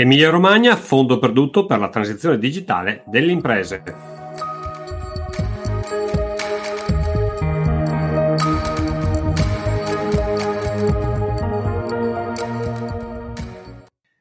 Emilia 0.00 0.30
Romagna, 0.30 0.76
fondo 0.76 1.18
perduto 1.18 1.66
per 1.66 1.78
la 1.78 1.90
transizione 1.90 2.38
digitale 2.38 3.02
delle 3.04 3.32
imprese. 3.32 3.82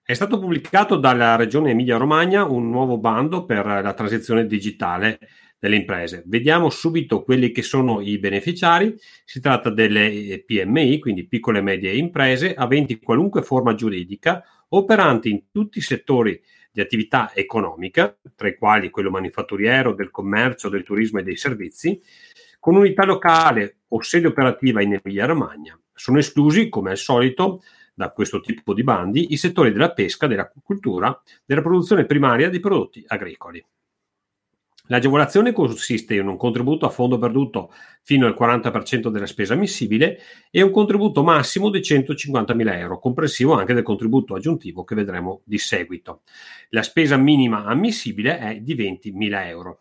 È 0.03 0.13
stato 0.13 0.37
pubblicato 0.37 0.97
dalla 0.97 1.37
Regione 1.37 1.71
Emilia-Romagna 1.71 2.43
un 2.43 2.69
nuovo 2.69 2.97
bando 2.97 3.45
per 3.45 3.65
la 3.65 3.93
transizione 3.93 4.45
digitale 4.47 5.17
delle 5.59 5.75
imprese. 5.75 6.23
Vediamo 6.25 6.69
subito 6.69 7.21
quelli 7.23 7.51
che 7.51 7.61
sono 7.61 7.99
i 8.01 8.17
beneficiari. 8.17 8.95
Si 9.25 9.41
tratta 9.41 9.69
delle 9.69 10.43
PMI, 10.45 10.99
quindi 10.99 11.27
piccole 11.27 11.59
e 11.59 11.61
medie 11.61 11.93
imprese, 11.93 12.53
aventi 12.53 12.99
qualunque 12.99 13.43
forma 13.43 13.75
giuridica 13.75 14.43
operanti 14.69 15.29
in 15.29 15.43
tutti 15.51 15.79
i 15.79 15.81
settori 15.81 16.41
di 16.71 16.81
attività 16.81 17.33
economica, 17.33 18.15
tra 18.35 18.47
i 18.47 18.55
quali 18.55 18.89
quello 18.89 19.09
manifatturiero, 19.09 19.93
del 19.93 20.11
commercio, 20.11 20.69
del 20.69 20.83
turismo 20.83 21.19
e 21.19 21.23
dei 21.23 21.35
servizi, 21.35 21.99
con 22.59 22.75
unità 22.75 23.05
locale 23.05 23.79
o 23.89 24.01
sede 24.01 24.27
operativa 24.27 24.81
in 24.81 24.99
Emilia-Romagna. 25.03 25.79
Sono 25.93 26.19
esclusi, 26.19 26.69
come 26.69 26.91
al 26.91 26.97
solito, 26.97 27.61
da 27.93 28.11
questo 28.11 28.39
tipo 28.39 28.73
di 28.73 28.83
bandi 28.83 29.33
i 29.33 29.37
settori 29.37 29.71
della 29.73 29.91
pesca, 29.91 30.27
dell'agricoltura, 30.27 31.21
della 31.43 31.61
produzione 31.61 32.05
primaria 32.05 32.49
di 32.49 32.59
prodotti 32.61 33.03
agricoli. 33.05 33.61
L'agevolazione 34.91 35.53
consiste 35.53 36.15
in 36.15 36.27
un 36.27 36.35
contributo 36.35 36.87
a 36.87 36.89
fondo 36.89 37.19
perduto 37.19 37.71
fino 38.01 38.25
al 38.25 38.35
40% 38.37 39.09
della 39.09 39.27
spesa 39.27 39.53
ammissibile 39.53 40.19
e 40.49 40.63
un 40.63 40.71
contributo 40.71 41.23
massimo 41.23 41.69
di 41.69 41.79
150.000 41.79 42.75
euro, 42.75 42.97
comprensivo 42.97 43.53
anche 43.53 43.75
del 43.75 43.83
contributo 43.83 44.33
aggiuntivo 44.33 44.83
che 44.83 44.95
vedremo 44.95 45.41
di 45.45 45.59
seguito. 45.59 46.23
La 46.69 46.81
spesa 46.81 47.17
minima 47.17 47.65
ammissibile 47.65 48.39
è 48.39 48.59
di 48.61 48.75
20.000 48.75 49.45
euro. 49.45 49.79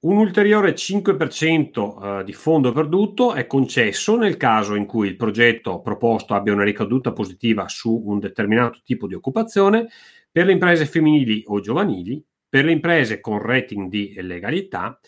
Un 0.00 0.16
ulteriore 0.16 0.74
5% 0.74 2.20
eh, 2.20 2.24
di 2.24 2.32
fondo 2.32 2.72
perduto 2.72 3.34
è 3.34 3.46
concesso 3.46 4.16
nel 4.16 4.36
caso 4.36 4.74
in 4.74 4.84
cui 4.84 5.06
il 5.06 5.16
progetto 5.16 5.80
proposto 5.80 6.34
abbia 6.34 6.52
una 6.52 6.64
ricaduta 6.64 7.12
positiva 7.12 7.68
su 7.68 8.02
un 8.04 8.18
determinato 8.18 8.80
tipo 8.84 9.06
di 9.06 9.14
occupazione 9.14 9.86
per 10.30 10.46
le 10.46 10.52
imprese 10.52 10.86
femminili 10.86 11.44
o 11.46 11.60
giovanili 11.60 12.22
per 12.54 12.64
le 12.64 12.70
imprese 12.70 13.18
con 13.18 13.42
rating 13.42 13.88
di 13.88 14.14
legalità, 14.18 15.00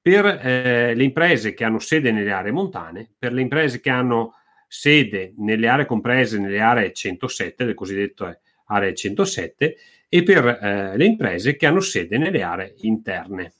per 0.00 0.24
eh, 0.24 0.94
le 0.94 1.02
imprese 1.02 1.52
che 1.52 1.64
hanno 1.64 1.80
sede 1.80 2.12
nelle 2.12 2.30
aree 2.30 2.52
montane, 2.52 3.10
per 3.18 3.32
le 3.32 3.40
imprese 3.40 3.80
che 3.80 3.90
hanno 3.90 4.34
sede 4.68 5.34
nelle 5.38 5.66
aree 5.66 5.84
comprese 5.84 6.38
nelle 6.38 6.60
aree 6.60 6.92
107, 6.92 7.64
le 7.64 7.74
cosiddette 7.74 8.40
aree 8.66 8.94
107, 8.94 9.76
e 10.08 10.22
per 10.22 10.46
eh, 10.46 10.96
le 10.96 11.04
imprese 11.04 11.56
che 11.56 11.66
hanno 11.66 11.80
sede 11.80 12.18
nelle 12.18 12.40
aree 12.40 12.76
interne. 12.82 13.52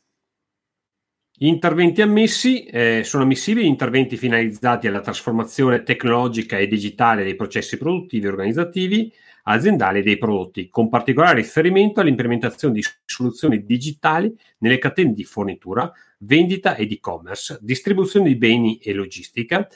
Gli 1.32 1.46
interventi 1.46 2.00
ammessi 2.00 2.62
eh, 2.66 3.02
sono 3.02 3.24
ammissibili 3.24 3.66
interventi 3.66 4.16
finalizzati 4.16 4.86
alla 4.86 5.00
trasformazione 5.00 5.82
tecnologica 5.82 6.58
e 6.58 6.68
digitale 6.68 7.24
dei 7.24 7.34
processi 7.34 7.76
produttivi 7.76 8.26
e 8.26 8.28
organizzativi, 8.28 9.12
aziendali 9.42 10.02
dei 10.02 10.18
prodotti, 10.18 10.68
con 10.68 10.88
particolare 10.88 11.36
riferimento 11.36 12.00
all'implementazione 12.00 12.74
di 12.74 12.84
soluzioni 13.04 13.64
digitali 13.64 14.34
nelle 14.58 14.78
catene 14.78 15.12
di 15.12 15.24
fornitura, 15.24 15.90
vendita 16.18 16.76
ed 16.76 16.92
e-commerce, 16.92 17.58
distribuzione 17.60 18.28
di 18.28 18.36
beni 18.36 18.78
e 18.78 18.92
logistica, 18.92 19.66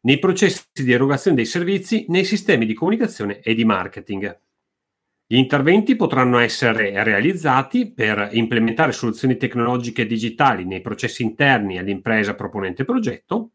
nei 0.00 0.18
processi 0.18 0.64
di 0.72 0.92
erogazione 0.92 1.36
dei 1.36 1.46
servizi, 1.46 2.06
nei 2.08 2.24
sistemi 2.24 2.66
di 2.66 2.74
comunicazione 2.74 3.40
e 3.40 3.54
di 3.54 3.64
marketing. 3.64 4.40
Gli 5.26 5.36
interventi 5.36 5.96
potranno 5.96 6.38
essere 6.38 7.02
realizzati 7.04 7.90
per 7.90 8.30
implementare 8.32 8.92
soluzioni 8.92 9.36
tecnologiche 9.36 10.04
digitali 10.04 10.64
nei 10.66 10.82
processi 10.82 11.22
interni 11.22 11.78
all'impresa 11.78 12.34
proponente 12.34 12.84
progetto, 12.84 13.52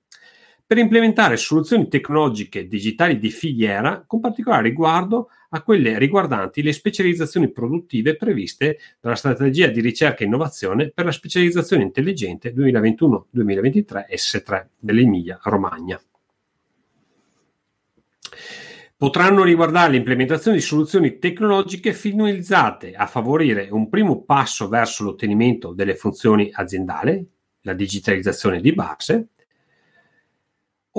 per 0.67 0.77
implementare 0.77 1.37
soluzioni 1.37 1.87
tecnologiche 1.87 2.67
digitali 2.67 3.17
di 3.17 3.29
filiera 3.29 4.03
con 4.05 4.19
particolare 4.19 4.63
riguardo 4.63 5.29
a 5.51 5.63
quelle 5.63 5.97
riguardanti 5.97 6.61
le 6.61 6.73
specializzazioni 6.73 7.49
produttive 7.49 8.17
previste 8.17 8.77
dalla 8.99 9.15
strategia 9.15 9.67
di 9.67 9.79
ricerca 9.79 10.23
e 10.23 10.25
innovazione 10.25 10.89
per 10.89 11.05
la 11.05 11.13
specializzazione 11.13 11.83
intelligente 11.83 12.53
2021-2023 12.53 14.05
S3 14.13 14.65
dell'Emilia 14.77 15.39
Romagna. 15.43 16.01
Potranno 18.97 19.43
riguardare 19.43 19.93
l'implementazione 19.93 20.57
di 20.57 20.63
soluzioni 20.63 21.17
tecnologiche 21.17 21.93
finalizzate 21.93 22.93
a 22.93 23.05
favorire 23.05 23.69
un 23.71 23.87
primo 23.87 24.23
passo 24.23 24.67
verso 24.67 25.05
l'ottenimento 25.05 25.71
delle 25.71 25.95
funzioni 25.95 26.49
aziendali, 26.51 27.25
la 27.61 27.73
digitalizzazione 27.73 28.59
di 28.59 28.73
base, 28.73 29.27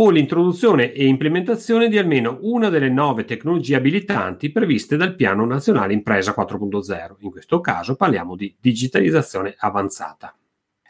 o 0.00 0.10
l'introduzione 0.10 0.92
e 0.92 1.06
implementazione 1.06 1.88
di 1.88 1.98
almeno 1.98 2.38
una 2.42 2.68
delle 2.68 2.88
nove 2.88 3.24
tecnologie 3.24 3.74
abilitanti 3.74 4.50
previste 4.50 4.96
dal 4.96 5.16
Piano 5.16 5.44
Nazionale 5.44 5.92
Impresa 5.92 6.34
4.0. 6.36 7.16
In 7.20 7.30
questo 7.30 7.60
caso 7.60 7.96
parliamo 7.96 8.36
di 8.36 8.54
digitalizzazione 8.60 9.54
avanzata. 9.58 10.36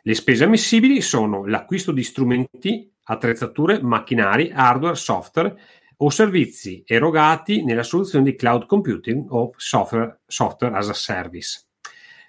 Le 0.03 0.15
spese 0.15 0.45
ammissibili 0.45 1.01
sono 1.01 1.47
l'acquisto 1.47 1.91
di 1.91 2.03
strumenti, 2.03 2.91
attrezzature, 3.05 3.81
macchinari, 3.81 4.51
hardware, 4.53 4.95
software 4.95 5.59
o 5.97 6.11
servizi 6.11 6.83
erogati 6.87 7.65
nella 7.65 7.83
soluzione 7.83 8.25
di 8.27 8.37
cloud 8.37 8.67
computing 8.67 9.25
o 9.31 9.53
software, 9.57 10.21
software 10.27 10.77
as 10.77 10.89
a 10.91 10.95
service 10.95 11.68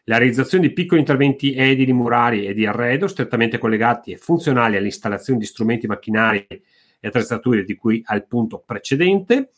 la 0.10 0.18
realizzazione 0.18 0.68
di 0.68 0.74
piccoli 0.74 1.02
interventi 1.02 1.54
edili, 1.54 1.94
murari 1.94 2.48
e 2.48 2.54
di 2.56 2.66
arredo 2.66 3.08
strettamente 3.08 3.60
collegati 3.60 4.12
e 4.12 4.18
funzionali 4.18 4.76
all'installazione 4.76 5.38
di 5.38 5.46
strumenti 5.46 5.86
macchinari 5.86 6.48
e 6.50 7.08
attrezzature 7.08 7.64
di 7.64 7.76
cui 7.76 8.02
al 8.06 8.26
punto 8.26 8.64
precedente, 8.66 9.52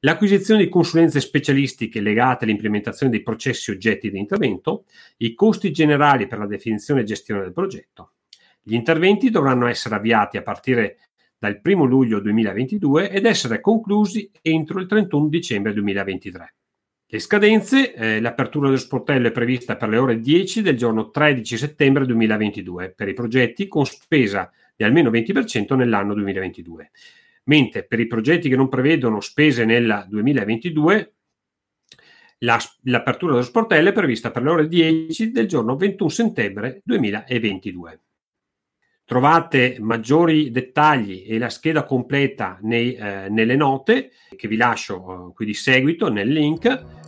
l'acquisizione 0.00 0.62
di 0.62 0.70
consulenze 0.70 1.18
specialistiche 1.18 2.00
legate 2.00 2.44
all'implementazione 2.44 3.10
dei 3.10 3.24
processi 3.24 3.72
oggetti 3.72 4.08
di 4.08 4.20
intervento, 4.20 4.84
i 5.16 5.34
costi 5.34 5.72
generali 5.72 6.28
per 6.28 6.38
la 6.38 6.46
definizione 6.46 7.00
e 7.00 7.04
gestione 7.04 7.40
del 7.40 7.52
progetto. 7.52 8.12
Gli 8.62 8.74
interventi 8.74 9.30
dovranno 9.30 9.66
essere 9.66 9.96
avviati 9.96 10.36
a 10.36 10.42
partire 10.42 10.98
dal 11.36 11.60
1 11.60 11.84
luglio 11.84 12.20
2022 12.20 13.10
ed 13.10 13.26
essere 13.26 13.60
conclusi 13.60 14.30
entro 14.42 14.78
il 14.78 14.86
31 14.86 15.26
dicembre 15.26 15.72
2023. 15.72 16.54
Le 17.12 17.18
scadenze, 17.18 17.92
eh, 17.92 18.20
l'apertura 18.22 18.68
dello 18.68 18.78
sportello 18.78 19.28
è 19.28 19.32
prevista 19.32 19.76
per 19.76 19.90
le 19.90 19.98
ore 19.98 20.18
10 20.18 20.62
del 20.62 20.78
giorno 20.78 21.10
13 21.10 21.58
settembre 21.58 22.06
2022 22.06 22.94
per 22.96 23.06
i 23.06 23.12
progetti 23.12 23.68
con 23.68 23.84
spesa 23.84 24.50
di 24.74 24.82
almeno 24.82 25.10
20% 25.10 25.76
nell'anno 25.76 26.14
2022, 26.14 26.90
mentre 27.44 27.84
per 27.84 28.00
i 28.00 28.06
progetti 28.06 28.48
che 28.48 28.56
non 28.56 28.70
prevedono 28.70 29.20
spese 29.20 29.66
nel 29.66 30.06
2022 30.08 31.12
la, 32.38 32.58
l'apertura 32.84 33.32
dello 33.32 33.44
sportello 33.44 33.90
è 33.90 33.92
prevista 33.92 34.30
per 34.30 34.44
le 34.44 34.50
ore 34.50 34.66
10 34.66 35.32
del 35.32 35.46
giorno 35.46 35.76
21 35.76 36.08
settembre 36.08 36.80
2022. 36.82 38.00
Trovate 39.04 39.76
maggiori 39.80 40.50
dettagli 40.50 41.26
e 41.28 41.36
la 41.36 41.50
scheda 41.50 41.84
completa 41.84 42.58
nei, 42.62 42.94
eh, 42.94 43.28
nelle 43.28 43.56
note 43.56 44.12
che 44.34 44.48
vi 44.48 44.56
lascio 44.56 45.28
eh, 45.28 45.34
qui 45.34 45.44
di 45.44 45.52
seguito 45.52 46.10
nel 46.10 46.28
link 46.28 47.00